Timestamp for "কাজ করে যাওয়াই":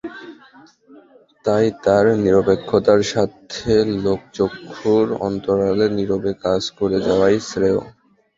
6.45-7.37